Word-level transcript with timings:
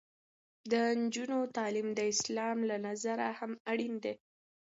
د 0.71 0.73
نجونو 1.01 1.39
تعلیم 1.57 1.87
د 1.93 1.99
اسلام 2.13 2.57
له 2.69 2.77
نظره 2.87 3.27
هم 3.39 3.51
اړین 3.71 3.93
دی. 4.03 4.13